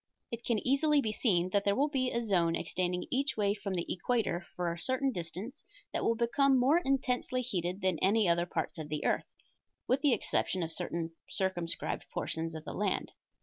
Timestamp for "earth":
9.05-9.27